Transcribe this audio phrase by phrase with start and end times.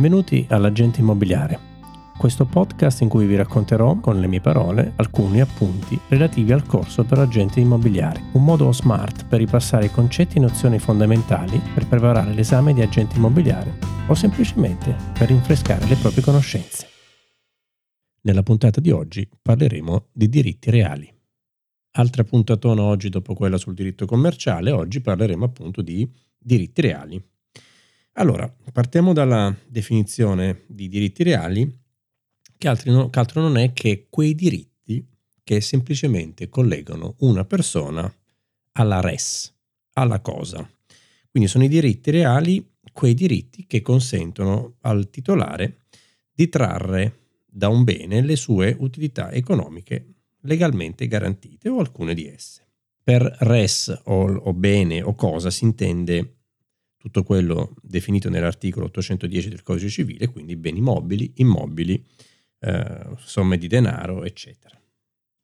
[0.00, 1.58] Benvenuti all'Agente Immobiliare,
[2.16, 7.04] questo podcast in cui vi racconterò con le mie parole alcuni appunti relativi al corso
[7.04, 12.32] per agenti immobiliari, un modo smart per ripassare i concetti e nozioni fondamentali per preparare
[12.32, 13.76] l'esame di agente immobiliare
[14.06, 16.88] o semplicemente per rinfrescare le proprie conoscenze.
[18.22, 21.14] Nella puntata di oggi parleremo di diritti reali.
[21.98, 27.22] Altra puntatona oggi dopo quella sul diritto commerciale, oggi parleremo appunto di diritti reali.
[28.14, 31.78] Allora, partiamo dalla definizione di diritti reali,
[32.58, 35.06] che altro, non è che quei diritti
[35.42, 38.12] che semplicemente collegano una persona
[38.72, 39.54] alla res,
[39.94, 40.68] alla cosa.
[41.30, 45.84] Quindi sono i diritti reali, quei diritti che consentono al titolare
[46.32, 52.66] di trarre da un bene le sue utilità economiche legalmente garantite o alcune di esse.
[53.02, 56.39] Per res o, o bene o cosa si intende
[57.00, 62.04] tutto quello definito nell'articolo 810 del Codice Civile, quindi beni mobili, immobili,
[62.58, 64.78] eh, somme di denaro, eccetera.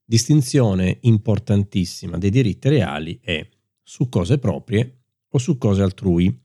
[0.04, 3.48] Distinzione importantissima dei diritti reali è
[3.82, 6.42] su cose proprie o su cose altrui.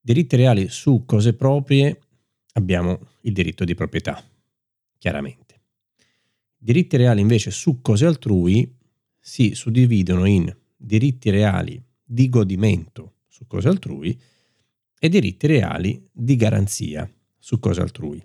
[0.00, 2.00] Diritti reali su cose proprie
[2.54, 4.20] abbiamo il diritto di proprietà,
[4.98, 5.60] chiaramente.
[6.56, 8.76] Diritti reali invece su cose altrui
[9.20, 14.16] si suddividono in diritti reali di godimento su cose altrui
[14.96, 18.24] e diritti reali di garanzia su cose altrui.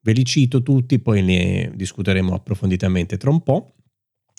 [0.00, 3.74] Ve li cito tutti, poi ne discuteremo approfonditamente tra un po'.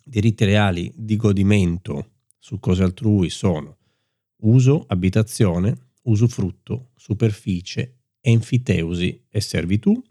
[0.04, 3.78] Diritti reali di godimento su cose altrui sono
[4.38, 10.02] uso, abitazione, usufrutto, superficie, enfiteusi e servitù.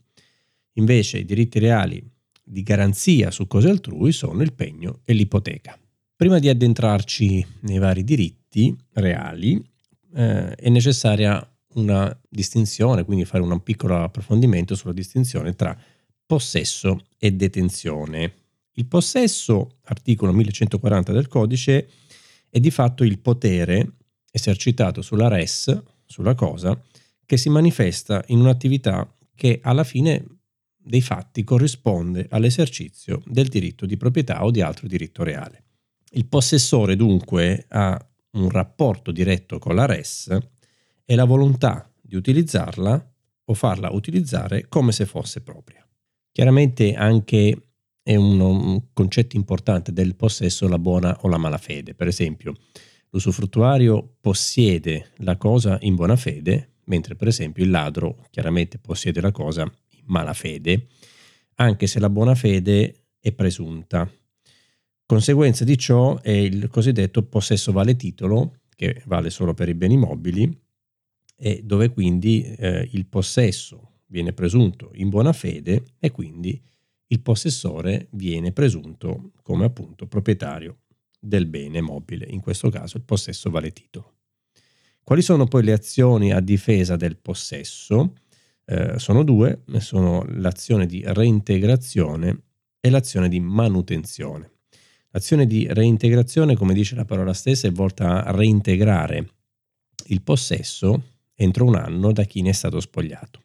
[0.74, 2.00] Invece i diritti reali
[2.44, 5.76] di garanzia su cose altrui sono il pegno e l'ipoteca.
[6.14, 9.69] Prima di addentrarci nei vari diritti reali,
[10.14, 11.44] eh, è necessaria
[11.74, 15.76] una distinzione, quindi fare un piccolo approfondimento sulla distinzione tra
[16.26, 18.34] possesso e detenzione.
[18.74, 21.88] Il possesso, articolo 1140 del codice,
[22.48, 23.92] è di fatto il potere
[24.30, 26.80] esercitato sulla res, sulla cosa,
[27.24, 30.24] che si manifesta in un'attività che alla fine
[30.76, 35.64] dei fatti corrisponde all'esercizio del diritto di proprietà o di altro diritto reale.
[36.12, 40.36] Il possessore dunque ha un rapporto diretto con la res
[41.04, 43.12] e la volontà di utilizzarla
[43.44, 45.84] o farla utilizzare come se fosse propria.
[46.32, 47.70] Chiaramente anche
[48.02, 51.94] è un, concetto importante del possesso la buona o la malafede.
[51.94, 52.54] Per esempio,
[53.10, 59.32] l'usufruttuario possiede la cosa in buona fede, mentre per esempio il ladro chiaramente possiede la
[59.32, 60.86] cosa in malafede,
[61.56, 64.10] anche se la buona fede è presunta.
[65.10, 69.96] Conseguenza di ciò è il cosiddetto possesso vale titolo, che vale solo per i beni
[69.96, 70.56] mobili,
[71.34, 76.62] e dove quindi eh, il possesso viene presunto in buona fede e quindi
[77.08, 80.82] il possessore viene presunto come appunto proprietario
[81.18, 84.14] del bene mobile, in questo caso il possesso vale titolo.
[85.02, 88.14] Quali sono poi le azioni a difesa del possesso?
[88.64, 92.42] Eh, sono due, sono l'azione di reintegrazione
[92.78, 94.58] e l'azione di manutenzione.
[95.12, 99.28] L'azione di reintegrazione, come dice la parola stessa, è volta a reintegrare
[100.06, 101.02] il possesso
[101.34, 103.42] entro un anno da chi ne è stato spogliato,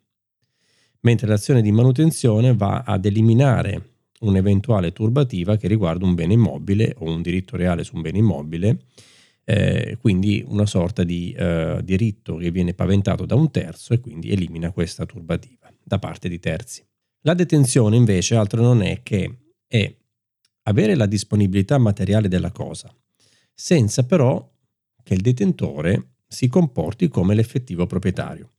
[1.01, 7.11] mentre l'azione di manutenzione va ad eliminare un'eventuale turbativa che riguarda un bene immobile o
[7.11, 8.85] un diritto reale su un bene immobile,
[9.43, 14.31] eh, quindi una sorta di eh, diritto che viene paventato da un terzo e quindi
[14.31, 16.83] elimina questa turbativa da parte di terzi.
[17.21, 19.37] La detenzione invece altro non è che
[19.67, 19.93] è
[20.67, 22.93] avere la disponibilità materiale della cosa,
[23.53, 24.51] senza però
[25.03, 28.53] che il detentore si comporti come l'effettivo proprietario.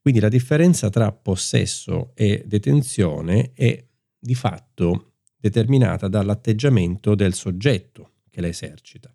[0.00, 3.84] Quindi la differenza tra possesso e detenzione è
[4.18, 9.14] di fatto determinata dall'atteggiamento del soggetto che la esercita.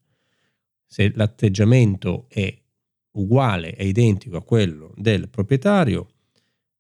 [0.86, 2.58] Se l'atteggiamento è
[3.12, 6.08] uguale e identico a quello del proprietario,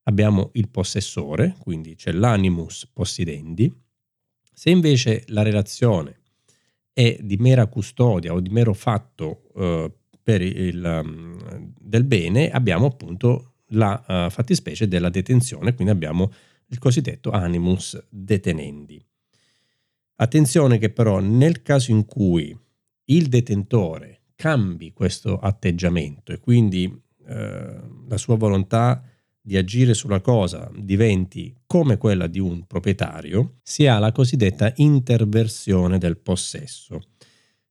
[0.03, 3.74] abbiamo il possessore, quindi c'è l'animus possidendi,
[4.57, 6.21] se invece la relazione
[6.92, 9.94] è di mera custodia o di mero fatto eh,
[10.24, 16.31] il, um, del bene, abbiamo appunto la uh, fattispecie della detenzione, quindi abbiamo
[16.69, 19.00] il cosiddetto animus detenendi.
[20.15, 22.57] Attenzione che però nel caso in cui
[23.06, 26.92] il detentore cambi questo atteggiamento e quindi
[27.27, 29.04] eh, la sua volontà
[29.47, 35.97] di agire sulla cosa diventi come quella di un proprietario, si ha la cosiddetta interversione
[35.97, 36.99] del possesso,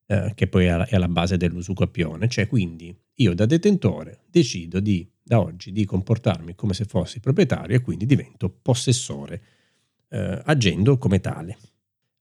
[0.06, 5.38] eh, che poi è alla base dell'usucapione, cioè quindi io da detentore decido di da
[5.38, 9.42] oggi di comportarmi come se fossi proprietario e quindi divento possessore,
[10.08, 11.58] eh, agendo come tale.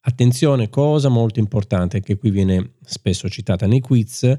[0.02, 4.38] Attenzione, cosa molto importante che qui viene spesso citata nei quiz,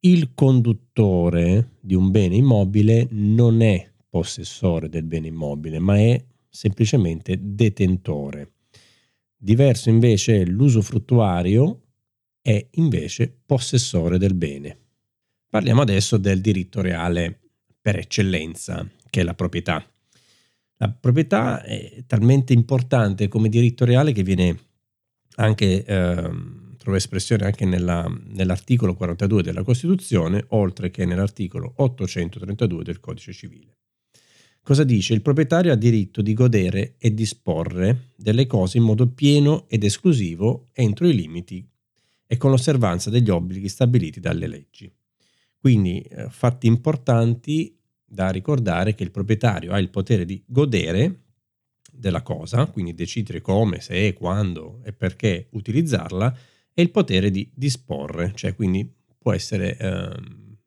[0.00, 7.38] il conduttore di un bene immobile non è possessore del bene immobile, ma è semplicemente
[7.40, 8.52] detentore.
[9.36, 11.82] Diverso invece è l'usufruttuario,
[12.40, 14.76] è invece possessore del bene.
[15.48, 17.38] Parliamo adesso del diritto reale
[17.80, 19.84] per eccellenza, che è la proprietà.
[20.76, 24.58] La proprietà è talmente importante come diritto reale che viene
[25.36, 26.30] anche, eh,
[26.76, 33.77] trova espressione anche nella, nell'articolo 42 della Costituzione, oltre che nell'articolo 832 del Codice Civile.
[34.68, 35.14] Cosa dice?
[35.14, 40.66] Il proprietario ha diritto di godere e disporre delle cose in modo pieno ed esclusivo
[40.74, 41.66] entro i limiti
[42.26, 44.92] e con l'osservanza degli obblighi stabiliti dalle leggi.
[45.56, 51.20] Quindi eh, fatti importanti da ricordare che il proprietario ha il potere di godere
[51.90, 56.36] della cosa, quindi decidere come, se, quando e perché utilizzarla,
[56.74, 58.86] e il potere di disporre, cioè quindi
[59.16, 60.10] può essere eh,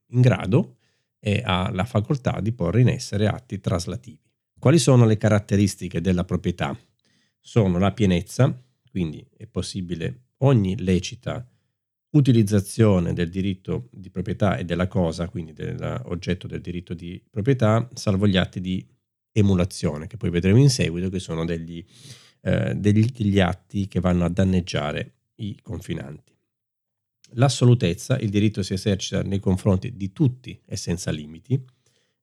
[0.07, 0.77] in grado
[1.23, 4.19] e ha la facoltà di porre in essere atti traslativi.
[4.59, 6.75] Quali sono le caratteristiche della proprietà?
[7.39, 8.59] Sono la pienezza,
[8.89, 11.47] quindi è possibile ogni lecita
[12.11, 18.27] utilizzazione del diritto di proprietà e della cosa, quindi dell'oggetto del diritto di proprietà, salvo
[18.27, 18.85] gli atti di
[19.31, 21.83] emulazione, che poi vedremo in seguito, che sono degli,
[22.41, 26.30] eh, degli, degli atti che vanno a danneggiare i confinanti.
[27.35, 31.63] L'assolutezza, il diritto si esercita nei confronti di tutti e senza limiti.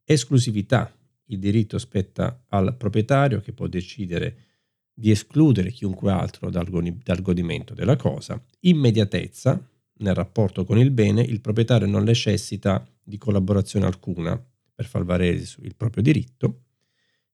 [0.04, 0.94] Esclusività,
[1.26, 4.44] il diritto spetta al proprietario che può decidere
[4.92, 8.42] di escludere chiunque altro dal, dal godimento della cosa.
[8.60, 9.62] Immediatezza,
[9.98, 14.42] nel rapporto con il bene, il proprietario non necessita di collaborazione alcuna
[14.74, 16.62] per far valere il proprio diritto.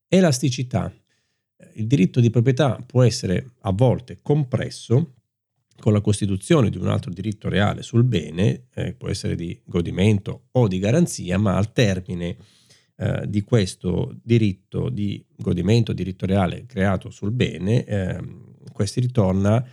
[0.09, 0.94] Elasticità,
[1.75, 5.15] il diritto di proprietà può essere a volte compresso
[5.79, 10.44] con la costituzione di un altro diritto reale sul bene, eh, può essere di godimento
[10.53, 12.37] o di garanzia, ma al termine
[12.97, 18.21] eh, di questo diritto di godimento, diritto reale creato sul bene, eh,
[18.97, 19.67] ritorna,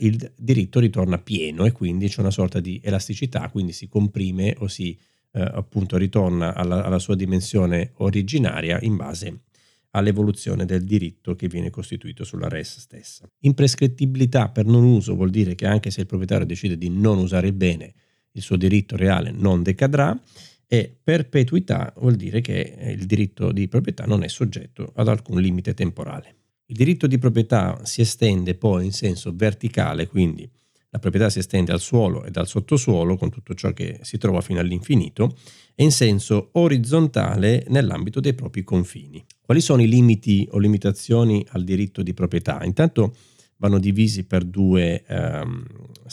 [0.00, 4.68] il diritto ritorna pieno e quindi c'è una sorta di elasticità, quindi si comprime o
[4.68, 4.98] si
[5.32, 9.40] eh, appunto ritorna alla, alla sua dimensione originaria in base
[9.90, 13.28] all'evoluzione del diritto che viene costituito sulla res stessa.
[13.40, 17.48] Imprescrittibilità per non uso vuol dire che anche se il proprietario decide di non usare
[17.48, 17.94] il bene,
[18.32, 20.18] il suo diritto reale non decadrà
[20.66, 25.74] e perpetuità vuol dire che il diritto di proprietà non è soggetto ad alcun limite
[25.74, 26.36] temporale.
[26.66, 30.48] Il diritto di proprietà si estende poi in senso verticale, quindi
[30.90, 34.40] la proprietà si estende al suolo e al sottosuolo con tutto ciò che si trova
[34.40, 35.36] fino all'infinito
[35.74, 39.24] e in senso orizzontale nell'ambito dei propri confini.
[39.40, 42.64] Quali sono i limiti o limitazioni al diritto di proprietà?
[42.64, 43.14] Intanto
[43.58, 45.64] vanno divisi per due um,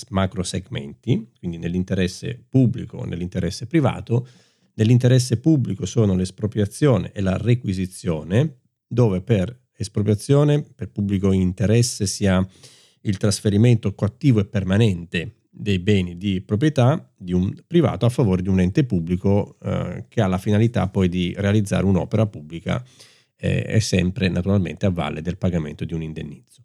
[0.10, 4.28] macro segmenti, quindi nell'interesse pubblico e nell'interesse privato.
[4.76, 12.46] Nell'interesse pubblico sono l'espropriazione e la requisizione, dove per espropriazione, per pubblico interesse si ha
[13.10, 18.50] il trasferimento coattivo e permanente dei beni di proprietà di un privato a favore di
[18.50, 22.84] un ente pubblico eh, che ha la finalità poi di realizzare un'opera pubblica
[23.36, 26.64] eh, e sempre naturalmente a valle del pagamento di un indennizzo.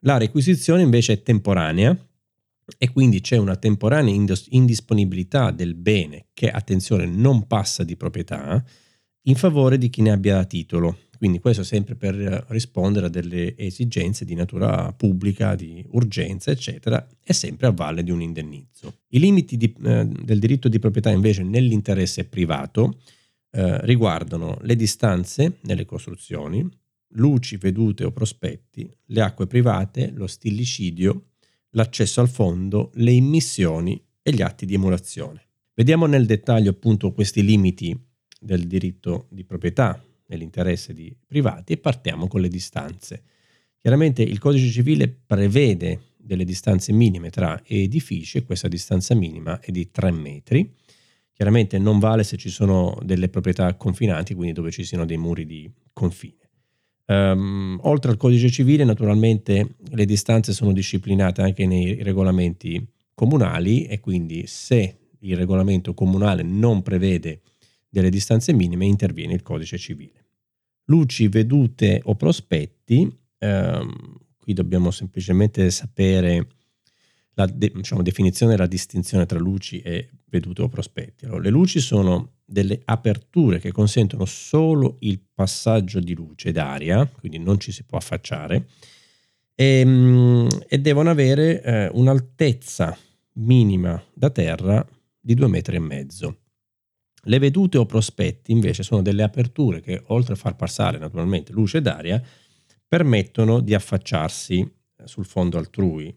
[0.00, 1.96] La requisizione invece è temporanea
[2.76, 4.14] e quindi c'è una temporanea
[4.50, 8.62] indisponibilità del bene che, attenzione, non passa di proprietà
[9.22, 12.14] in favore di chi ne abbia titolo quindi questo sempre per
[12.48, 18.12] rispondere a delle esigenze di natura pubblica, di urgenza, eccetera, e sempre a valle di
[18.12, 19.00] un indennizzo.
[19.08, 23.00] I limiti di, eh, del diritto di proprietà invece nell'interesse privato
[23.50, 26.66] eh, riguardano le distanze nelle costruzioni,
[27.12, 31.30] luci, vedute o prospetti, le acque private, lo stillicidio,
[31.70, 35.46] l'accesso al fondo, le immissioni e gli atti di emulazione.
[35.74, 37.98] Vediamo nel dettaglio appunto questi limiti
[38.40, 43.22] del diritto di proprietà nell'interesse di privati e partiamo con le distanze.
[43.78, 49.70] Chiaramente il codice civile prevede delle distanze minime tra edifici e questa distanza minima è
[49.70, 50.74] di 3 metri.
[51.32, 55.46] Chiaramente non vale se ci sono delle proprietà confinanti, quindi dove ci siano dei muri
[55.46, 56.36] di confine.
[57.06, 63.98] Um, oltre al codice civile, naturalmente le distanze sono disciplinate anche nei regolamenti comunali e
[64.00, 67.40] quindi se il regolamento comunale non prevede
[67.88, 70.17] delle distanze minime interviene il codice civile.
[70.90, 73.92] Luci, vedute o prospetti, ehm,
[74.38, 76.46] qui dobbiamo semplicemente sapere
[77.34, 81.26] la de- diciamo, definizione e la distinzione tra luci e vedute o prospetti.
[81.26, 87.38] Allora, le luci sono delle aperture che consentono solo il passaggio di luce d'aria, quindi
[87.38, 88.68] non ci si può affacciare,
[89.54, 92.96] e, ehm, e devono avere eh, un'altezza
[93.34, 94.86] minima da terra
[95.20, 96.36] di due metri e mezzo.
[97.22, 101.80] Le vedute o prospetti invece sono delle aperture che oltre a far passare naturalmente luce
[101.80, 102.22] d'aria
[102.86, 106.16] permettono di affacciarsi eh, sul fondo altrui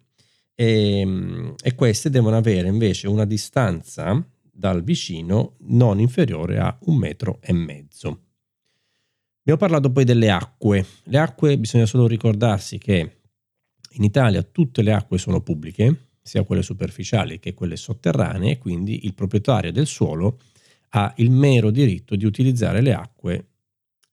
[0.53, 6.95] e, ehm, e queste devono avere invece una distanza dal vicino non inferiore a un
[6.97, 8.25] metro e mezzo.
[9.39, 10.85] Abbiamo parlato poi delle acque.
[11.05, 13.21] Le acque bisogna solo ricordarsi che
[13.93, 19.15] in Italia tutte le acque sono pubbliche, sia quelle superficiali che quelle sotterranee, quindi il
[19.15, 20.37] proprietario del suolo
[20.93, 23.47] ha il mero diritto di utilizzare le acque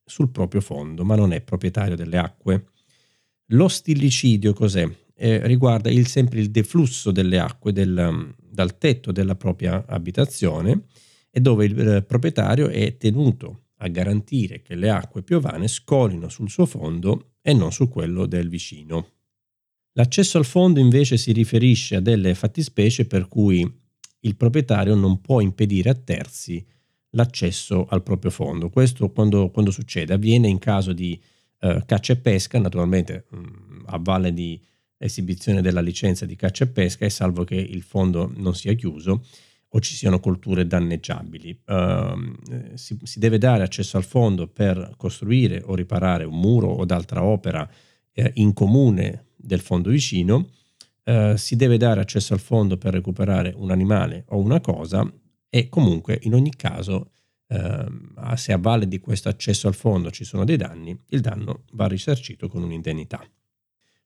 [0.05, 2.69] sul proprio fondo, ma non è proprietario delle acque.
[3.47, 4.89] Lo stillicidio cos'è?
[5.15, 10.85] Eh, riguarda il, sempre il deflusso delle acque del, dal tetto della propria abitazione
[11.29, 16.49] e dove il eh, proprietario è tenuto a garantire che le acque piovane scolino sul
[16.49, 19.07] suo fondo e non su quello del vicino.
[19.93, 23.69] L'accesso al fondo invece si riferisce a delle fattispecie per cui
[24.21, 26.65] il proprietario non può impedire a terzi
[27.11, 28.69] l'accesso al proprio fondo.
[28.69, 31.19] Questo quando, quando succede avviene in caso di
[31.61, 34.59] eh, caccia e pesca, naturalmente mh, mm, a valle di
[34.97, 39.25] esibizione della licenza di caccia e pesca e salvo che il fondo non sia chiuso
[39.71, 41.61] o ci siano colture danneggiabili.
[41.65, 46.85] Uh, si, si, deve dare accesso al fondo per costruire o riparare un muro o
[46.85, 47.69] d'altra opera
[48.11, 50.49] eh, in comune del fondo vicino,
[51.09, 55.11] uh, si deve dare accesso al fondo per recuperare un animale o una cosa
[55.49, 57.11] e comunque in ogni caso
[57.47, 61.63] uh, se a valle di questo accesso al fondo ci sono dei danni, il danno
[61.73, 63.27] va risarcito con un'indennità.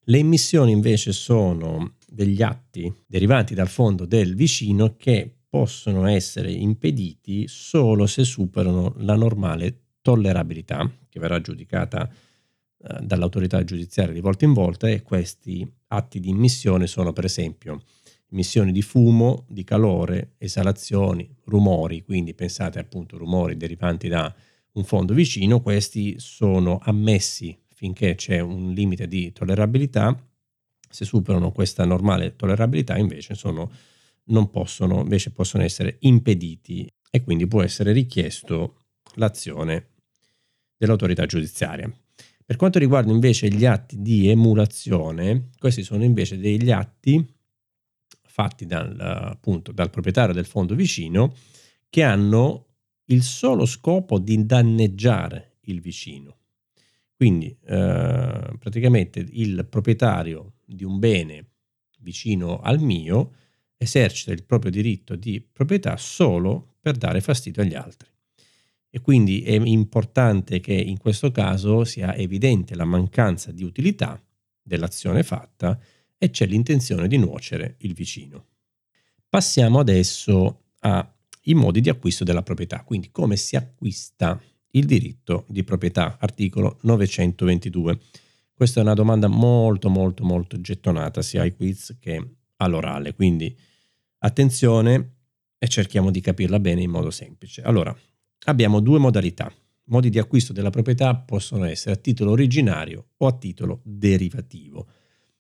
[0.06, 7.48] Le emissioni invece sono degli atti derivanti dal fondo del vicino che possono essere impediti
[7.48, 14.54] solo se superano la normale tollerabilità che verrà giudicata eh, dall'autorità giudiziaria di volta in
[14.54, 17.82] volta e questi atti di immissione sono per esempio
[18.32, 24.34] emissioni di fumo, di calore, esalazioni, rumori, quindi pensate appunto rumori derivanti da
[24.74, 30.20] un fondo vicino, questi sono ammessi finché c'è un limite di tollerabilità,
[30.90, 33.72] se superano questa normale tollerabilità invece sono,
[34.50, 38.78] possono, invece possono essere impediti e quindi può essere richiesto
[39.16, 39.90] l'azione
[40.76, 41.92] dell'autorità giudiziaria.
[42.46, 47.26] Per quanto riguarda invece gli atti di emulazione, questi sono invece degli atti
[48.22, 51.34] fatti dal, appunto, dal proprietario del fondo vicino
[51.90, 52.68] che hanno
[53.06, 56.38] il solo scopo di danneggiare il vicino.
[57.16, 61.52] Quindi eh, praticamente il proprietario di un bene
[62.00, 63.34] vicino al mio
[63.78, 68.10] esercita il proprio diritto di proprietà solo per dare fastidio agli altri.
[68.96, 74.24] E quindi è importante che in questo caso sia evidente la mancanza di utilità
[74.62, 75.80] dell'azione fatta
[76.16, 78.50] e c'è l'intenzione di nuocere il vicino.
[79.28, 84.40] Passiamo adesso ai modi di acquisto della proprietà, quindi come si acquista
[84.76, 88.00] il diritto di proprietà, articolo 922.
[88.54, 93.58] Questa è una domanda molto molto molto gettonata sia ai quiz che all'orale, quindi
[94.20, 95.16] attenzione
[95.58, 97.64] e cerchiamo di capirla bene in modo semplice.
[97.64, 97.98] Allora,
[98.46, 99.52] abbiamo due modalità.
[99.86, 104.88] Modi di acquisto della proprietà possono essere a titolo originario o a titolo derivativo.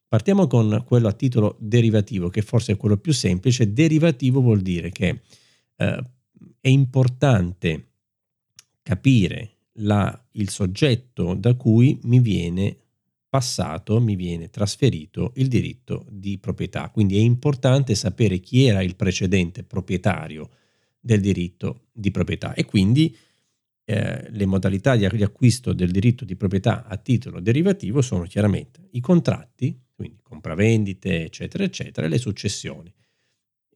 [0.08, 3.74] Partiamo con quello a titolo derivativo, che forse è quello più semplice.
[3.74, 5.22] Derivativo vuol dire che
[5.76, 6.04] eh,
[6.60, 7.88] è importante
[8.84, 12.78] capire la, il soggetto da cui mi viene
[13.28, 16.90] passato, mi viene trasferito il diritto di proprietà.
[16.90, 20.50] Quindi è importante sapere chi era il precedente proprietario
[21.06, 23.16] del diritto di proprietà e quindi
[23.84, 29.02] eh, le modalità di acquisto del diritto di proprietà a titolo derivativo sono chiaramente i
[29.02, 32.94] contratti, quindi compravendite, eccetera, eccetera, e le successioni.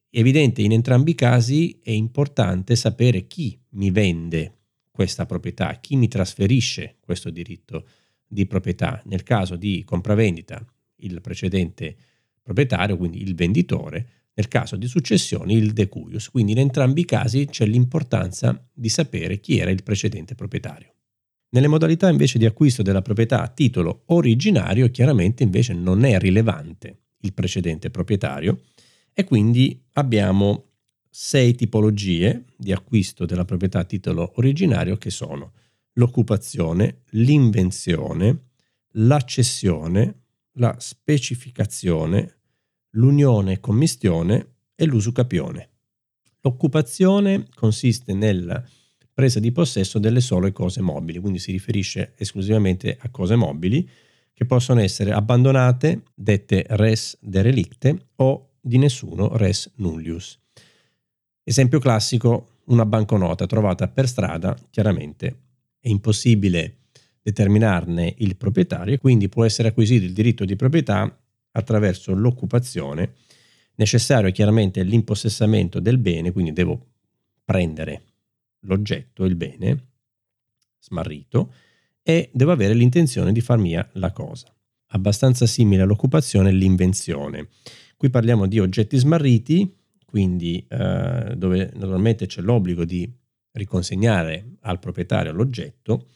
[0.09, 4.53] Evidente in entrambi i casi è importante sapere chi mi vende
[4.89, 7.85] questa proprietà, chi mi trasferisce questo diritto
[8.25, 9.01] di proprietà.
[9.05, 10.65] Nel caso di compravendita,
[11.01, 11.95] il precedente
[12.41, 16.29] proprietario, quindi il venditore, nel caso di successioni il decuius.
[16.29, 20.93] Quindi in entrambi i casi c'è l'importanza di sapere chi era il precedente proprietario.
[21.49, 26.99] Nelle modalità invece di acquisto della proprietà a titolo originario, chiaramente invece non è rilevante
[27.21, 28.61] il precedente proprietario
[29.11, 30.65] e quindi abbiamo
[31.09, 35.53] sei tipologie di acquisto della proprietà a titolo originario che sono
[35.93, 38.49] l'occupazione, l'invenzione,
[38.91, 40.25] l'accessione,
[40.57, 42.36] la specificazione,
[42.91, 45.69] l'unione commistione e l'usucapione.
[46.41, 48.63] L'occupazione consiste nella
[49.13, 53.89] presa di possesso delle sole cose mobili, quindi si riferisce esclusivamente a cose mobili
[54.31, 60.39] che possono essere abbandonate, dette res derelicte o di nessuno res nullius.
[61.43, 65.39] Esempio classico, una banconota trovata per strada, chiaramente
[65.79, 66.75] è impossibile
[67.21, 71.17] determinarne il proprietario, quindi può essere acquisito il diritto di proprietà
[71.57, 73.13] attraverso l'occupazione.
[73.75, 76.85] Necessario è chiaramente l'impossessamento del bene, quindi devo
[77.43, 78.03] prendere
[78.61, 79.89] l'oggetto, il bene,
[80.79, 81.53] smarrito,
[82.01, 84.53] e devo avere l'intenzione di far mia la cosa.
[84.91, 87.49] Abbastanza simile all'occupazione l'invenzione.
[87.97, 93.11] Qui parliamo di oggetti smarriti, quindi eh, dove naturalmente c'è l'obbligo di
[93.51, 96.07] riconsegnare al proprietario l'oggetto.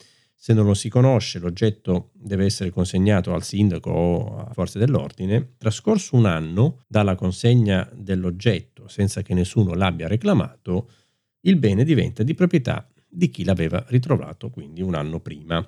[0.43, 5.53] Se non lo si conosce, l'oggetto deve essere consegnato al sindaco o a forze dell'ordine.
[5.55, 10.89] Trascorso un anno dalla consegna dell'oggetto senza che nessuno l'abbia reclamato,
[11.41, 15.63] il bene diventa di proprietà di chi l'aveva ritrovato, quindi un anno prima.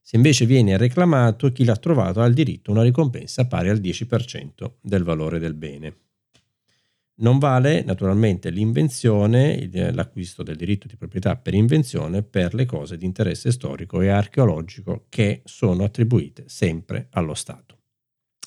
[0.00, 3.78] Se invece viene reclamato, chi l'ha trovato ha il diritto a una ricompensa pari al
[3.78, 6.05] 10% del valore del bene.
[7.18, 13.06] Non vale naturalmente l'invenzione, l'acquisto del diritto di proprietà per invenzione per le cose di
[13.06, 17.78] interesse storico e archeologico che sono attribuite sempre allo Stato.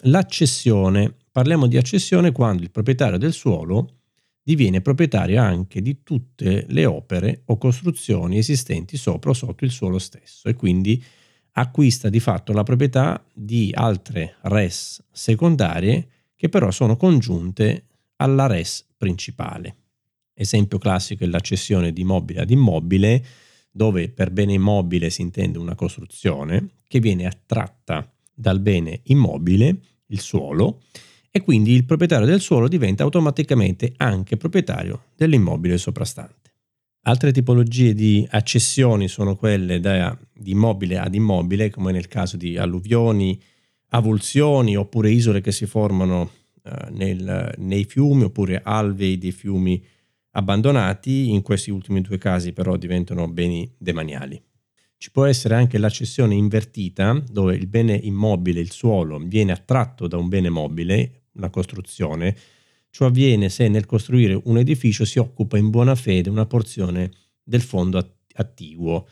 [0.04, 1.16] L'accessione.
[1.32, 4.00] Parliamo di accessione quando il proprietario del suolo
[4.42, 10.00] diviene proprietario anche di tutte le opere o costruzioni esistenti sopra o sotto il suolo
[10.00, 11.02] stesso e quindi
[11.54, 17.89] acquista di fatto la proprietà di altre res secondarie che però sono congiunte
[18.22, 19.76] alla res principale.
[20.34, 23.26] Esempio classico è l'accessione di immobile ad immobile,
[23.72, 30.20] dove per bene immobile si intende una costruzione che viene attratta dal bene immobile, il
[30.20, 30.82] suolo,
[31.32, 36.52] e quindi il proprietario del suolo diventa automaticamente anche proprietario dell'immobile soprastante.
[37.04, 42.58] Altre tipologie di accessioni sono quelle da, di immobile ad immobile, come nel caso di
[42.58, 43.40] alluvioni,
[43.90, 46.32] avulsioni oppure isole che si formano
[46.92, 49.84] nel, nei fiumi oppure alvei dei fiumi
[50.32, 51.30] abbandonati.
[51.32, 54.42] In questi ultimi due casi però diventano beni demaniali.
[54.98, 60.18] Ci può essere anche l'accessione invertita, dove il bene immobile, il suolo, viene attratto da
[60.18, 62.36] un bene mobile, una costruzione,
[62.92, 67.12] Ciò avviene se nel costruire un edificio si occupa in buona fede una porzione
[67.44, 69.08] del fondo attiguo.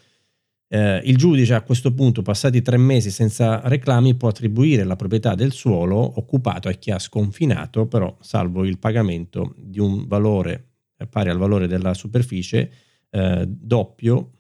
[0.70, 5.34] Eh, il giudice a questo punto, passati tre mesi senza reclami, può attribuire la proprietà
[5.34, 11.08] del suolo occupato a chi ha sconfinato, però salvo il pagamento di un valore eh,
[11.08, 12.72] pari al valore della superficie
[13.10, 14.32] eh, doppio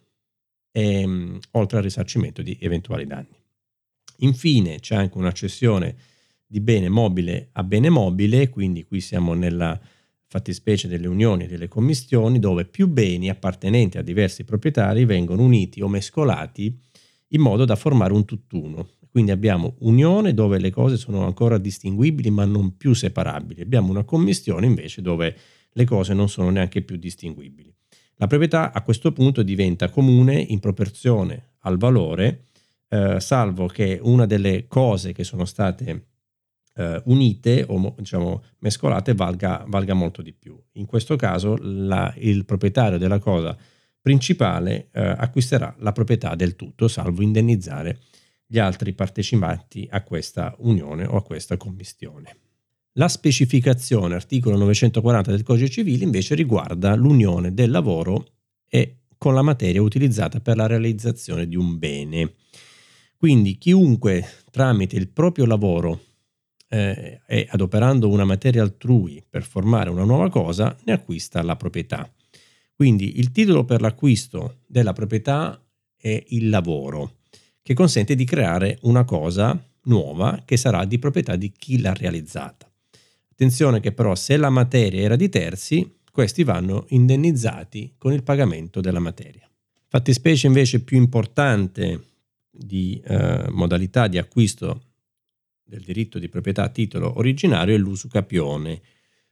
[0.71, 3.35] e, mh, mm, oltre al risarcimento di eventuali danni.
[4.17, 5.95] Infine c'è anche una cessione
[6.45, 9.79] di bene mobile a bene mobile, quindi qui siamo nella
[10.27, 15.81] fattispecie delle unioni e delle commistioni, dove più beni appartenenti a diversi proprietari vengono uniti
[15.81, 16.77] o mescolati
[17.29, 18.89] in modo da formare un tutt'uno.
[19.09, 23.61] Quindi abbiamo unione dove le cose sono ancora distinguibili ma non più separabili.
[23.61, 25.35] Abbiamo una commistione invece dove
[25.71, 27.73] le cose non sono neanche più distinguibili.
[28.17, 32.47] La proprietà a questo punto diventa comune in proporzione al valore,
[32.89, 36.05] eh, salvo che una delle cose che sono state
[36.77, 40.57] eh, unite o diciamo mescolate valga, valga, molto di più.
[40.73, 43.57] In questo caso la, il proprietario della cosa
[43.99, 47.99] principale eh, acquisterà la proprietà del tutto, salvo indennizzare
[48.45, 52.37] gli altri partecipanti a questa unione o a questa commistione.
[52.93, 58.25] La specificazione, articolo 940 del Codice Civile, invece riguarda l'unione del lavoro
[58.67, 62.33] e con la materia utilizzata per la realizzazione di un bene.
[63.17, 66.01] Quindi chiunque tramite il proprio lavoro
[66.69, 72.11] eh, e adoperando una materia altrui per formare una nuova cosa, ne acquista la proprietà.
[72.73, 75.59] Quindi il titolo per l'acquisto della proprietà
[75.95, 77.15] è il lavoro,
[77.61, 82.69] che consente di creare una cosa nuova che sarà di proprietà di chi l'ha realizzata.
[83.31, 88.81] Attenzione che però se la materia era di terzi, questi vanno indennizzati con il pagamento
[88.81, 89.47] della materia.
[89.87, 92.05] Fattispecie invece più importante
[92.49, 94.81] di eh, modalità di acquisto
[95.67, 98.81] del diritto di proprietà a titolo originario è l'usucapione.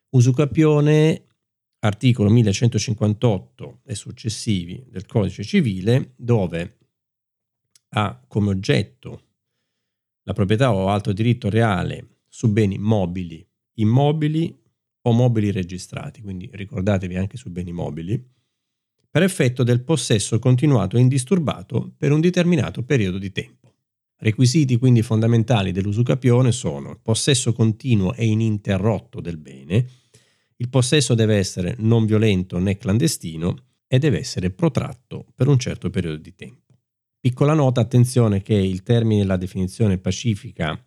[0.10, 1.28] Usucapione,
[1.80, 6.78] articolo 1158 e successivi del Codice Civile, dove
[7.90, 9.22] ha come oggetto
[10.24, 14.62] la proprietà o altro diritto reale su beni mobili, immobili
[15.04, 18.34] o mobili registrati, quindi ricordatevi anche su beni mobili,
[19.10, 23.65] per effetto del possesso continuato e indisturbato per un determinato periodo di tempo.
[24.18, 29.88] Requisiti quindi fondamentali dell'usucapione sono il possesso continuo e ininterrotto del bene,
[30.58, 35.90] il possesso deve essere non violento né clandestino e deve essere protratto per un certo
[35.90, 36.78] periodo di tempo.
[37.20, 40.80] Piccola nota, attenzione che il termine e la definizione pacifica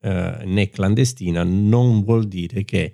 [0.00, 2.92] eh, né clandestina non vuol dire che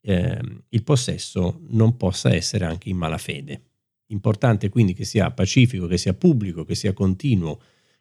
[0.00, 3.62] eh, il possesso non possa essere anche in malafede.
[4.06, 7.60] Importante quindi che sia pacifico, che sia pubblico, che sia continuo,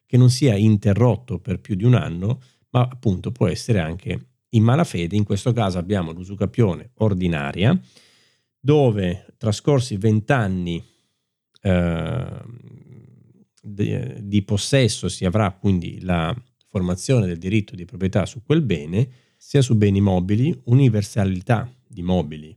[0.09, 2.41] che non sia interrotto per più di un anno,
[2.71, 5.15] ma appunto può essere anche in malafede.
[5.15, 7.79] In questo caso abbiamo l'usucapione ordinaria,
[8.59, 10.83] dove trascorsi vent'anni
[11.61, 12.41] eh,
[13.61, 19.61] di possesso si avrà quindi la formazione del diritto di proprietà su quel bene, sia
[19.61, 22.49] su beni mobili, universalità di mobili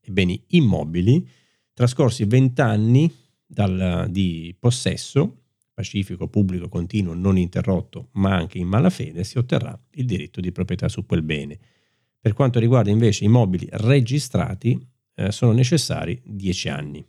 [0.00, 1.24] e beni immobili,
[1.72, 3.14] trascorsi vent'anni
[3.46, 5.39] di possesso,
[5.80, 10.88] pacifico, pubblico, continuo, non interrotto, ma anche in malafede, si otterrà il diritto di proprietà
[10.88, 11.58] su quel bene.
[12.20, 14.78] Per quanto riguarda invece i mobili registrati,
[15.14, 17.04] eh, sono necessari 10 anni.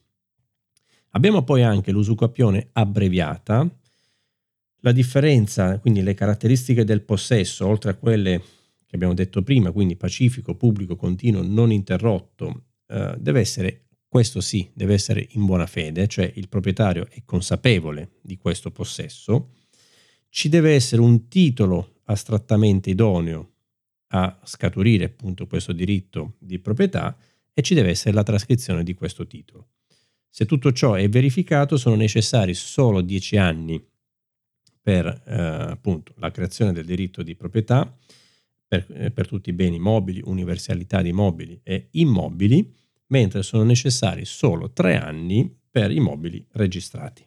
[1.10, 3.70] Abbiamo poi anche l'usucapione abbreviata.
[4.84, 8.40] La differenza, quindi le caratteristiche del possesso, oltre a quelle
[8.88, 14.70] che abbiamo detto prima, quindi pacifico, pubblico, continuo, non interrotto, eh, deve essere, questo sì,
[14.74, 19.54] deve essere in buona fede, cioè il proprietario è consapevole di questo possesso,
[20.28, 23.52] ci deve essere un titolo astrattamente idoneo
[24.08, 27.18] a scaturire appunto questo diritto di proprietà
[27.54, 29.70] e ci deve essere la trascrizione di questo titolo.
[30.28, 33.82] Se tutto ciò è verificato sono necessari solo 10 anni
[34.82, 35.34] per eh,
[35.72, 37.98] appunto la creazione del diritto di proprietà
[38.68, 42.80] per, eh, per tutti i beni mobili, universalità di mobili e immobili,
[43.12, 47.26] mentre sono necessari solo tre anni per i mobili registrati.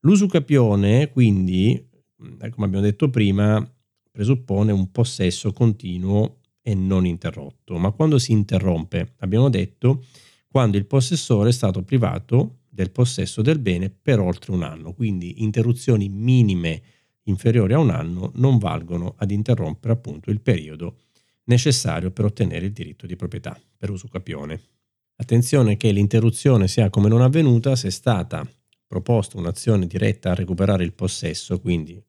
[0.00, 3.70] L'usucapione, quindi, eh, come abbiamo detto prima,
[4.10, 10.04] presuppone un possesso continuo e non interrotto, ma quando si interrompe, abbiamo detto,
[10.48, 15.42] quando il possessore è stato privato del possesso del bene per oltre un anno, quindi
[15.42, 16.82] interruzioni minime
[17.24, 20.96] inferiori a un anno non valgono ad interrompere appunto il periodo
[21.50, 24.60] necessario per ottenere il diritto di proprietà per uso capione.
[25.16, 28.48] Attenzione che l'interruzione sia come non avvenuta se è stata
[28.86, 32.00] proposta un'azione diretta a recuperare il possesso, quindi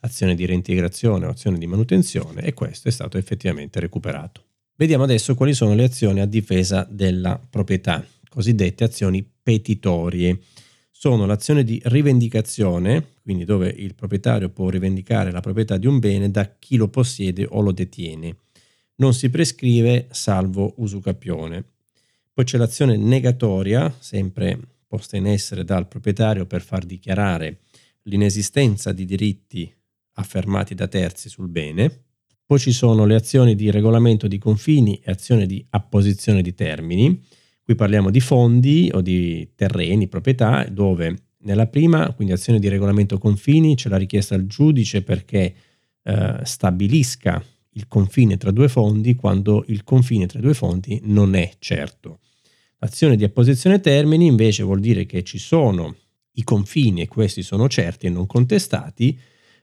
[0.00, 4.44] azione di reintegrazione o azione di manutenzione, e questo è stato effettivamente recuperato.
[4.76, 10.38] Vediamo adesso quali sono le azioni a difesa della proprietà, cosiddette azioni petitorie
[10.98, 16.28] sono l'azione di rivendicazione, quindi dove il proprietario può rivendicare la proprietà di un bene
[16.28, 18.36] da chi lo possiede o lo detiene.
[18.98, 21.64] Non si prescrive salvo usucapione.
[22.32, 27.60] Poi c'è l'azione negatoria, sempre posta in essere dal proprietario per far dichiarare
[28.02, 29.72] l'inesistenza di diritti
[30.14, 32.04] affermati da terzi sul bene.
[32.46, 37.22] Poi ci sono le azioni di regolamento di confini e azione di apposizione di termini
[37.68, 43.18] Qui parliamo di fondi o di terreni, proprietà, dove nella prima, quindi azione di regolamento
[43.18, 45.54] confini, c'è la richiesta al giudice perché
[46.02, 47.44] eh, stabilisca
[47.78, 52.18] il confine tra due fondi quando il confine tra due fondi non è certo.
[52.78, 55.94] L'azione di apposizione termini invece vuol dire che ci sono
[56.32, 59.18] i confini e questi sono certi e non contestati,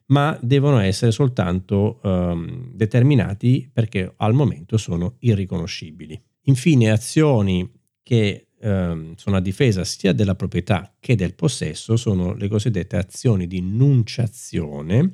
[0.08, 6.19] ma devono essere soltanto um, determinati perché al momento sono irriconoscibili.
[6.43, 7.69] Infine, azioni
[8.04, 13.47] che ehm, sono a difesa sia della proprietà che del possesso sono le cosiddette azioni
[13.47, 15.13] di nunciazione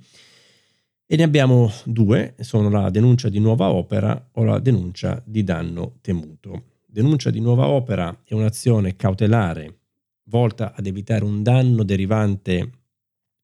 [1.11, 5.97] e ne abbiamo due, sono la denuncia di nuova opera o la denuncia di danno
[5.99, 6.67] temuto.
[6.87, 9.79] Denuncia di nuova opera è un'azione cautelare
[10.29, 12.69] volta ad evitare un danno derivante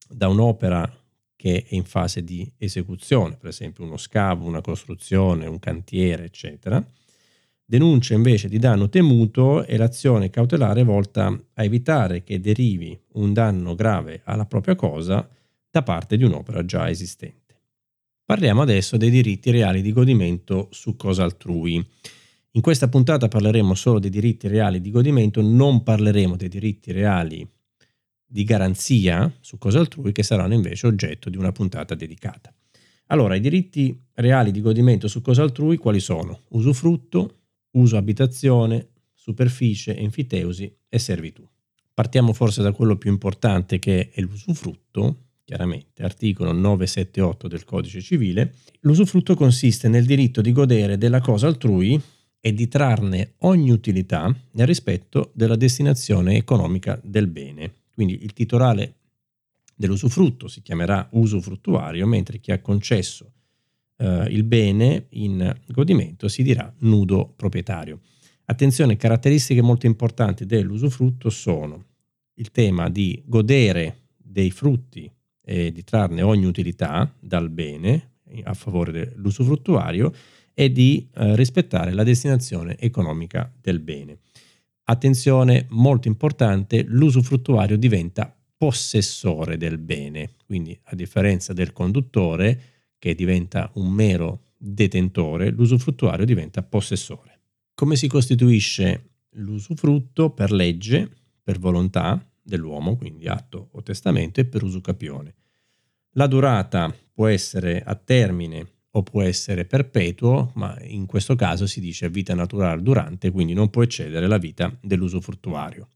[0.08, 0.90] da un'opera
[1.36, 6.82] che è in fase di esecuzione, per esempio uno scavo, una costruzione, un cantiere, eccetera
[7.66, 13.74] Denuncia invece di danno temuto è l'azione cautelare volta a evitare che derivi un danno
[13.74, 15.28] grave alla propria cosa
[15.70, 17.37] da parte di un'opera già esistente.
[18.28, 21.82] Parliamo adesso dei diritti reali di godimento su cosa altrui.
[22.50, 27.48] In questa puntata parleremo solo dei diritti reali di godimento, non parleremo dei diritti reali
[28.26, 32.54] di garanzia su cosa altrui che saranno invece oggetto di una puntata dedicata.
[33.06, 36.42] Allora, i diritti reali di godimento su cosa altrui quali sono?
[36.48, 41.48] Usufrutto, uso abitazione, superficie, enfiteusi e servitù.
[41.94, 48.56] Partiamo forse da quello più importante che è l'usufrutto, chiaramente articolo 978 del codice civile.
[48.80, 51.98] L'usufrutto consiste nel diritto di godere della cosa altrui
[52.38, 57.76] e di trarne ogni utilità nel rispetto della destinazione economica del bene.
[57.94, 58.96] Quindi il titolare
[59.74, 63.32] dell'usufrutto si chiamerà usufruttuario, mentre chi ha concesso
[63.96, 68.00] eh, il bene in godimento si dirà nudo proprietario.
[68.44, 71.86] Attenzione, caratteristiche molto importanti dell'usufrutto sono
[72.34, 75.10] il tema di godere dei frutti
[75.48, 80.12] e di trarne ogni utilità dal bene a favore dell'usufruttuario
[80.52, 84.18] e di eh, rispettare la destinazione economica del bene.
[84.84, 92.60] Attenzione molto importante, l'usufruttuario diventa possessore del bene, quindi a differenza del conduttore
[92.98, 97.40] che diventa un mero detentore, l'usufruttuario diventa possessore.
[97.72, 101.08] Come si costituisce l'usufrutto per legge,
[101.42, 105.34] per volontà dell'uomo, quindi atto o testamento, e per usucapione.
[106.12, 111.80] La durata può essere a termine o può essere perpetuo, ma in questo caso si
[111.80, 115.90] dice vita naturale durante, quindi non può eccedere la vita dell'usufruttuario.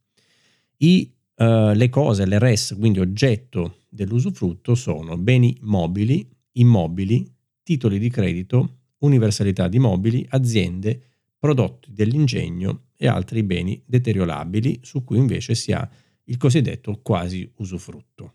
[0.77, 7.27] I, uh, le cose, le res, quindi oggetto dell'usufrutto, sono beni mobili, immobili,
[7.63, 11.01] titoli di credito, universalità di mobili, aziende,
[11.39, 15.89] prodotti dell'ingegno e altri beni deteriorabili su cui invece si ha
[16.25, 18.35] il cosiddetto quasi usufrutto.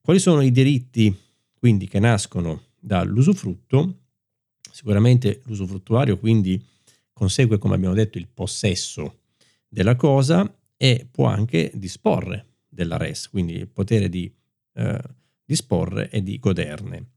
[0.00, 1.14] Quali sono i diritti
[1.58, 4.00] quindi che nascono dall'usufrutto?
[4.70, 6.62] Sicuramente l'usufruttuario quindi
[7.12, 9.20] consegue, come abbiamo detto, il possesso
[9.68, 14.30] della cosa e può anche disporre della res, quindi il potere di
[14.74, 15.00] eh,
[15.44, 17.12] disporre e di goderne.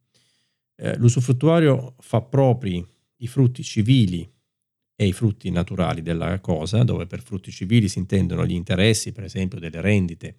[0.76, 2.86] Eh, l'usufruttuario fa propri
[3.18, 4.30] i frutti civili
[5.00, 9.26] e i frutti naturali della cosa, dove per frutti civili si intendono gli interessi, per
[9.26, 10.38] esempio, delle rendite,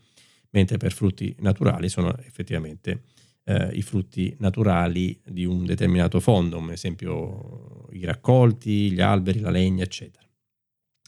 [0.50, 3.04] mentre per frutti naturali sono effettivamente
[3.44, 9.50] eh, i frutti naturali di un determinato fondo, ad esempio i raccolti, gli alberi, la
[9.50, 10.26] legna, eccetera.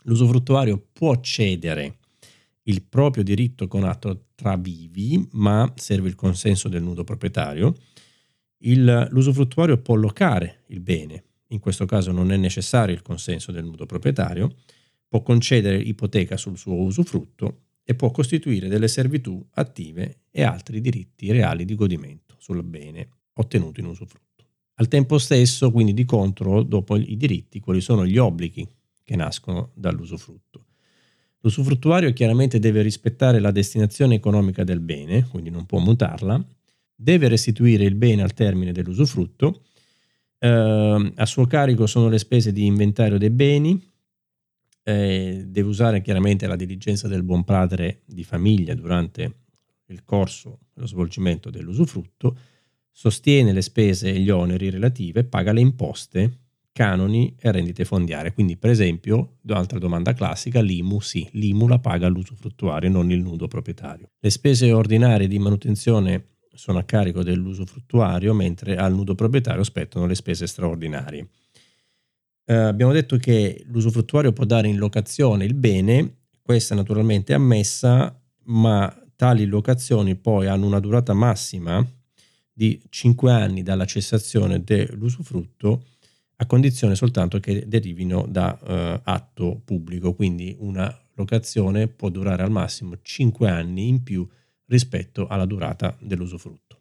[0.04, 1.98] L'usufruttuario può cedere
[2.64, 7.74] il proprio diritto con atto tra vivi, ma serve il consenso del nudo proprietario,
[8.58, 13.64] il, l'usufruttuario può locare il bene, in questo caso non è necessario il consenso del
[13.64, 14.56] nudo proprietario,
[15.08, 21.32] può concedere ipoteca sul suo usufrutto e può costituire delle servitù attive e altri diritti
[21.32, 24.46] reali di godimento sul bene ottenuto in usufrutto.
[24.74, 28.66] Al tempo stesso, quindi di contro, dopo i diritti, quali sono gli obblighi
[29.02, 30.66] che nascono dall'usufrutto.
[31.40, 36.42] L'usufruttuario chiaramente deve rispettare la destinazione economica del bene, quindi non può mutarla,
[36.94, 39.64] deve restituire il bene al termine dell'usufrutto,
[40.40, 43.80] eh, a suo carico sono le spese di inventario dei beni,
[44.82, 49.34] eh, deve usare chiaramente la diligenza del buon padre di famiglia durante
[49.86, 52.36] il corso, lo svolgimento dell'usufrutto,
[52.90, 56.38] sostiene le spese e gli oneri relative, paga le imposte,
[56.72, 58.32] canoni e rendite fondiarie.
[58.32, 63.48] Quindi, per esempio, un'altra domanda classica, l'IMU sì, l'IMU la paga l'usufruttuario, non il nudo
[63.48, 64.10] proprietario.
[64.18, 66.24] Le spese ordinarie di manutenzione
[66.60, 71.26] sono a carico dell'usufruttuario, mentre al nudo proprietario spettano le spese straordinarie.
[72.44, 78.14] Eh, abbiamo detto che l'usufruttuario può dare in locazione il bene, questa naturalmente è ammessa,
[78.44, 81.82] ma tali locazioni poi hanno una durata massima
[82.52, 85.84] di 5 anni dalla cessazione dell'usufrutto
[86.36, 92.50] a condizione soltanto che derivino da uh, atto pubblico, quindi una locazione può durare al
[92.50, 94.28] massimo 5 anni in più
[94.70, 96.78] rispetto alla durata dell'usufrutto.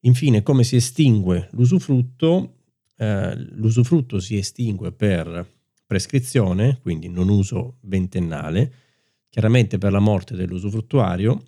[0.00, 2.58] Infine, come si estingue l'usufrutto?
[2.96, 8.72] Eh, l'usufrutto si estingue per prescrizione, quindi non uso ventennale,
[9.30, 11.42] chiaramente per la morte dell'usufruttuario,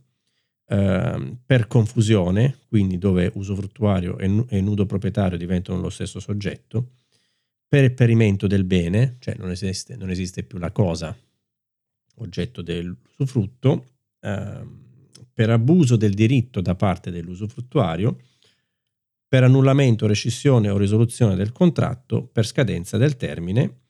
[0.67, 6.93] eh, per confusione, quindi dove usufruttuario e, nudo proprietario diventano lo stesso soggetto,
[7.69, 11.15] per perimento del bene, cioè non esiste, non esiste più la cosa
[12.17, 13.85] oggetto dell'usufrutto,
[14.21, 14.89] eh,
[15.41, 18.19] per abuso del diritto da parte dell'usufruttuario,
[19.27, 23.85] per annullamento, rescissione o risoluzione del contratto, per scadenza del termine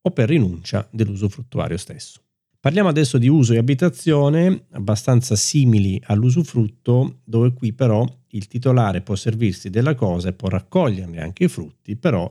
[0.00, 2.20] o per rinuncia dell'usufruttuario stesso.
[2.60, 9.16] Parliamo adesso di uso e abitazione, abbastanza simili all'usufrutto, dove qui però il titolare può
[9.16, 12.30] servirsi della cosa e può raccoglierne anche i frutti, però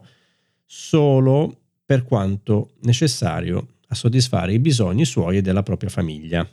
[0.66, 6.50] solo per quanto necessario a soddisfare i bisogni suoi e della propria famiglia.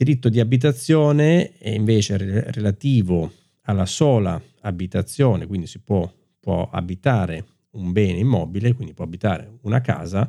[0.00, 2.16] Diritto di abitazione è invece
[2.52, 3.30] relativo
[3.64, 6.10] alla sola abitazione, quindi si può,
[6.40, 10.26] può abitare un bene immobile, quindi può abitare una casa,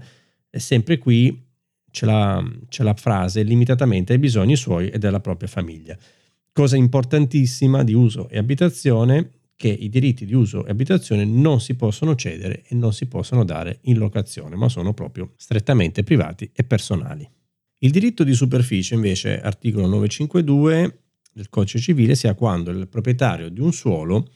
[0.49, 1.41] e sempre qui
[1.89, 5.97] c'è la, c'è la frase limitatamente ai bisogni suoi e della propria famiglia.
[6.51, 11.75] Cosa importantissima di uso e abitazione, che i diritti di uso e abitazione non si
[11.75, 16.65] possono cedere e non si possono dare in locazione, ma sono proprio strettamente privati e
[16.65, 17.25] personali.
[17.83, 20.99] Il diritto di superficie, invece, articolo 952,
[21.33, 24.33] del codice civile sia quando il proprietario di un suolo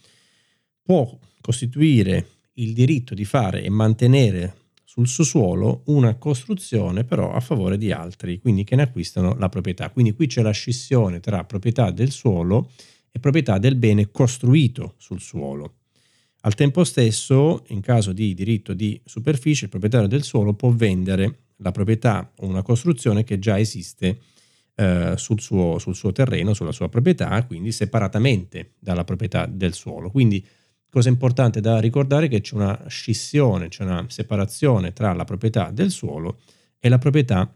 [0.82, 7.40] può costituire il diritto di fare e mantenere sul suo suolo una costruzione però a
[7.40, 9.92] favore di altri, quindi che ne acquistano la proprietà.
[9.92, 12.72] Quindi qui c'è la scissione tra proprietà del suolo
[13.12, 15.82] e proprietà del bene costruito sul suolo.
[16.42, 21.42] Al tempo stesso, in caso di diritto di superficie, il proprietario del suolo può vendere
[21.58, 24.20] la proprietà o una costruzione che già esiste
[24.76, 30.12] eh, sul, suo, sul suo terreno, sulla sua proprietà, quindi separatamente dalla proprietà del suolo.
[30.12, 30.46] Quindi
[30.90, 35.72] cosa importante da ricordare è che c'è una scissione, c'è una separazione tra la proprietà
[35.72, 36.40] del suolo
[36.80, 37.54] e la proprietà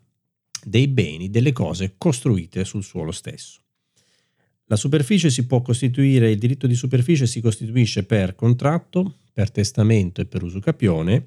[0.63, 3.62] dei beni, delle cose costruite sul suolo stesso.
[4.65, 10.21] La superficie si può costituire, il diritto di superficie si costituisce per contratto, per testamento
[10.21, 11.25] e per usucapione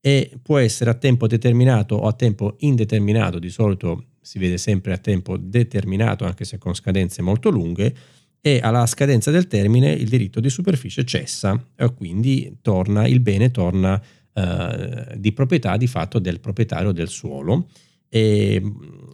[0.00, 4.92] e può essere a tempo determinato o a tempo indeterminato, di solito si vede sempre
[4.92, 7.94] a tempo determinato anche se con scadenze molto lunghe
[8.40, 11.62] e alla scadenza del termine il diritto di superficie cessa
[11.94, 14.00] quindi torna, il bene torna
[14.32, 17.68] eh, di proprietà di fatto del proprietario del suolo
[18.08, 18.62] e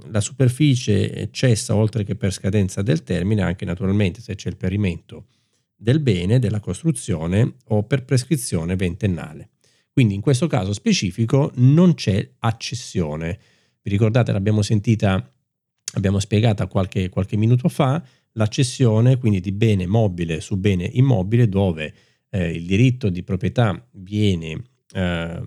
[0.08, 5.26] la superficie cessa oltre che per scadenza del termine anche naturalmente se c'è il perimento
[5.76, 9.50] del bene, della costruzione o per prescrizione ventennale.
[9.96, 13.38] Quindi in questo caso specifico non c'è accessione.
[13.80, 15.32] Vi ricordate, l'abbiamo sentita,
[15.94, 21.94] abbiamo spiegata qualche, qualche minuto fa, l'accessione quindi di bene mobile su bene immobile dove
[22.28, 25.42] eh, il diritto di proprietà viene eh,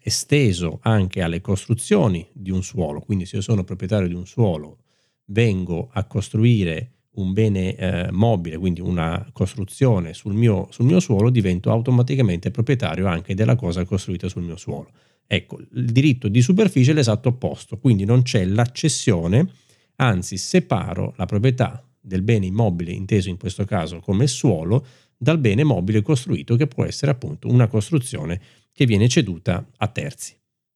[0.00, 2.98] esteso anche alle costruzioni di un suolo.
[2.98, 4.78] Quindi se io sono proprietario di un suolo,
[5.26, 11.30] vengo a costruire un bene eh, mobile, quindi una costruzione sul mio, sul mio suolo,
[11.30, 14.90] divento automaticamente proprietario anche della cosa costruita sul mio suolo.
[15.26, 19.48] Ecco, il diritto di superficie è l'esatto opposto, quindi non c'è l'accessione,
[19.96, 24.84] anzi separo la proprietà del bene immobile, inteso in questo caso come suolo,
[25.16, 28.40] dal bene mobile costruito che può essere appunto una costruzione
[28.72, 30.34] che viene ceduta a terzi.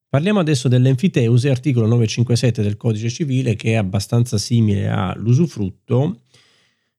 [0.09, 6.21] Parliamo adesso dell'enfiteusi, articolo 957 del codice civile, che è abbastanza simile all'usufrutto,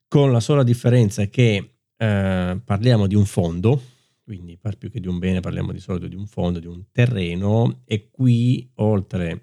[0.08, 3.80] con la sola differenza che eh, parliamo di un fondo,
[4.24, 7.82] quindi più che di un bene parliamo di solito di un fondo, di un terreno,
[7.84, 9.42] e qui oltre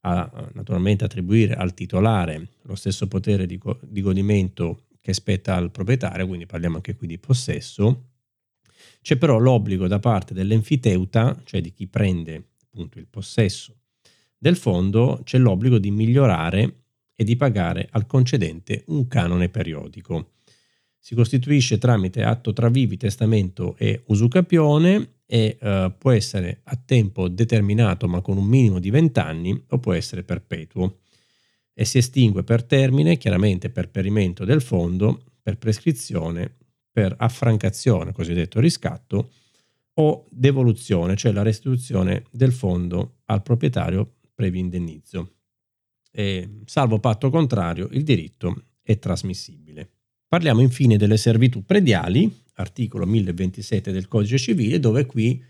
[0.00, 6.26] a naturalmente attribuire al titolare lo stesso potere di, di godimento che spetta al proprietario,
[6.26, 8.04] quindi parliamo anche qui di possesso,
[9.02, 13.74] c'è però l'obbligo da parte dell'enfiteuta, cioè di chi prende appunto il possesso
[14.36, 16.84] del fondo, c'è l'obbligo di migliorare
[17.20, 20.34] e di pagare al concedente un canone periodico.
[21.00, 27.26] Si costituisce tramite atto tra vivi, testamento e usucapione e eh, può essere a tempo
[27.26, 30.98] determinato ma con un minimo di 20 anni o può essere perpetuo
[31.74, 36.54] e si estingue per termine, chiaramente per perimento del fondo, per prescrizione
[36.92, 39.32] per affrancazione, cosiddetto riscatto,
[39.94, 45.37] o devoluzione, cioè la restituzione del fondo al proprietario previ indennizzo.
[46.10, 49.88] E, salvo patto contrario, il diritto è trasmissibile.
[50.28, 55.42] Parliamo infine delle servitù prediali, articolo 1027 del Codice Civile, dove qui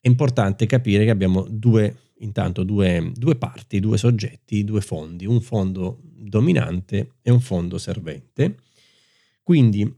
[0.00, 5.40] è importante capire che abbiamo due, intanto due, due parti, due soggetti, due fondi, un
[5.40, 8.56] fondo dominante e un fondo servente.
[9.42, 9.92] Quindi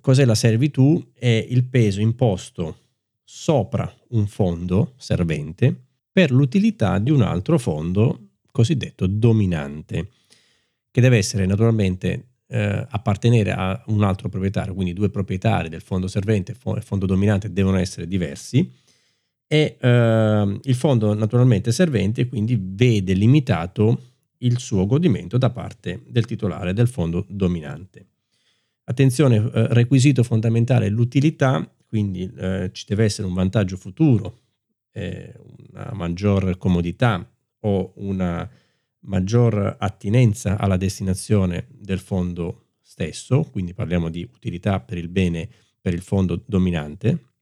[0.00, 1.12] cos'è la servitù?
[1.12, 2.78] È il peso imposto
[3.22, 5.74] sopra un fondo servente
[6.12, 8.23] per l'utilità di un altro fondo
[8.54, 10.10] cosiddetto dominante,
[10.92, 16.06] che deve essere naturalmente eh, appartenere a un altro proprietario, quindi due proprietari del fondo
[16.06, 18.70] servente e fondo dominante devono essere diversi
[19.48, 26.24] e eh, il fondo naturalmente servente quindi vede limitato il suo godimento da parte del
[26.24, 28.06] titolare del fondo dominante.
[28.84, 34.42] Attenzione, eh, requisito fondamentale è l'utilità, quindi eh, ci deve essere un vantaggio futuro,
[34.92, 35.34] eh,
[35.72, 37.28] una maggior comodità
[37.64, 38.48] o una
[39.00, 45.48] maggior attinenza alla destinazione del fondo stesso, quindi parliamo di utilità per il bene
[45.80, 47.32] per il fondo dominante.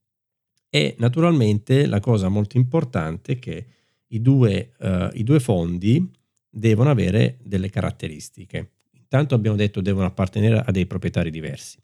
[0.69, 3.65] E naturalmente la cosa molto importante è che
[4.07, 6.11] i due, uh, i due fondi
[6.49, 8.71] devono avere delle caratteristiche.
[8.91, 11.77] Intanto abbiamo detto devono appartenere a dei proprietari diversi.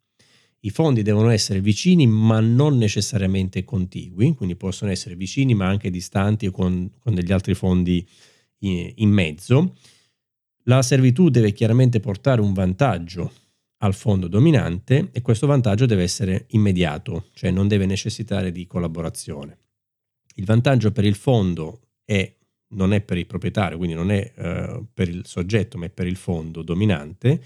[0.62, 5.90] I fondi devono essere vicini ma non necessariamente contigui, quindi possono essere vicini ma anche
[5.90, 8.06] distanti con, con degli altri fondi
[8.60, 9.76] in, mezzo.
[10.64, 13.32] La servitù deve chiaramente portare un vantaggio
[13.82, 19.58] al fondo dominante e questo vantaggio deve essere immediato, cioè non deve necessitare di collaborazione.
[20.36, 22.34] Il vantaggio per il fondo è
[22.72, 26.06] non è per il proprietario, quindi non è uh, per il soggetto, ma è per
[26.06, 27.42] il fondo dominante.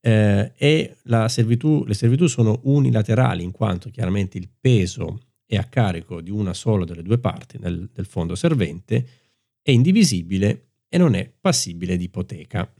[0.00, 6.20] eh, e servitù, le servitù sono unilaterali in quanto chiaramente il peso è a carico
[6.22, 9.06] di una sola delle due parti del, del fondo servente,
[9.62, 12.72] è indivisibile e non è passibile di ipoteca.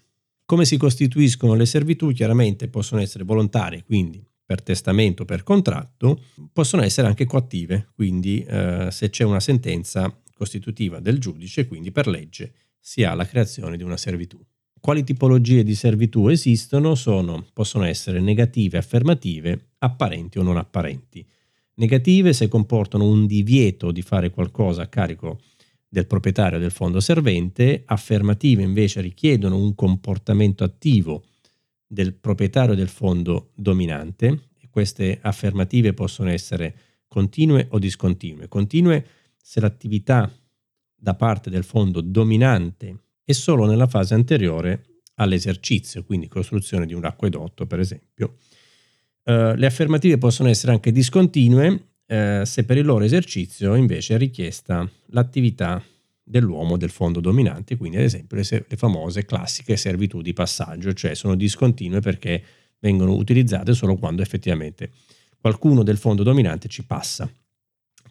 [0.44, 2.10] Come si costituiscono le servitù?
[2.12, 8.88] Chiaramente possono essere volontarie, quindi per testamento, per contratto, possono essere anche coattive, quindi eh,
[8.90, 13.84] se c'è una sentenza costitutiva del giudice, quindi per legge si ha la creazione di
[13.84, 14.44] una servitù.
[14.80, 16.94] Quali tipologie di servitù esistono?
[16.96, 21.24] Sono, possono essere negative, affermative, apparenti o non apparenti.
[21.74, 25.38] Negative se comportano un divieto di fare qualcosa a carico
[25.92, 31.24] del proprietario del fondo servente, affermative invece richiedono un comportamento attivo
[31.84, 36.74] del proprietario del fondo dominante e queste affermative possono essere
[37.08, 38.46] continue o discontinue.
[38.46, 39.04] Continue
[39.36, 40.32] se l'attività
[40.94, 44.84] da parte del fondo dominante è solo nella fase anteriore
[45.14, 48.36] all'esercizio, quindi costruzione di un acquedotto per esempio.
[49.24, 54.18] Uh, le affermative possono essere anche discontinue eh, se per il loro esercizio invece è
[54.18, 55.80] richiesta l'attività
[56.24, 61.14] dell'uomo del fondo dominante, quindi ad esempio le, le famose classiche servitù di passaggio, cioè
[61.14, 62.42] sono discontinue perché
[62.80, 64.90] vengono utilizzate solo quando effettivamente
[65.40, 67.30] qualcuno del fondo dominante ci passa.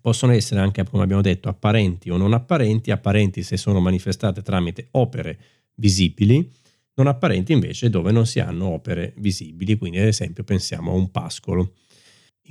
[0.01, 4.87] Possono essere anche, come abbiamo detto, apparenti o non apparenti, apparenti se sono manifestate tramite
[4.91, 5.37] opere
[5.75, 6.49] visibili,
[6.93, 11.11] non apparenti invece dove non si hanno opere visibili, quindi ad esempio pensiamo a un
[11.11, 11.73] pascolo.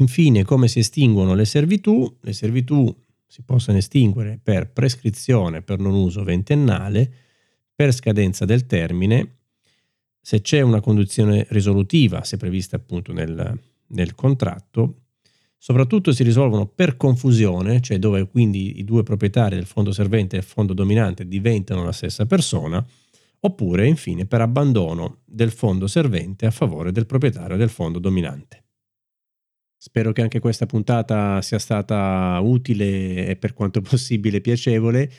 [0.00, 2.18] Infine, come si estinguono le servitù?
[2.20, 2.94] Le servitù
[3.26, 7.12] si possono estinguere per prescrizione per non uso ventennale,
[7.74, 9.38] per scadenza del termine,
[10.20, 15.04] se c'è una condizione risolutiva, se prevista appunto nel, nel contratto,
[15.56, 20.40] soprattutto si risolvono per confusione, cioè dove quindi i due proprietari del fondo servente e
[20.40, 22.84] il fondo dominante diventano la stessa persona,
[23.40, 28.64] oppure infine per abbandono del fondo servente a favore del proprietario del fondo dominante.
[29.80, 35.10] Spero che anche questa puntata sia stata utile e per quanto possibile piacevole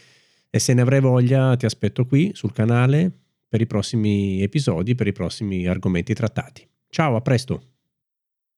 [0.50, 3.10] e se ne avrai voglia ti aspetto qui sul canale
[3.48, 6.68] per i prossimi episodi, per i prossimi argomenti trattati.
[6.90, 7.79] Ciao, a presto!